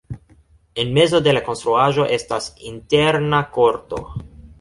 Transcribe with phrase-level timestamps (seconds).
[0.83, 4.01] En mezo de la konstruaĵo estas interna korto.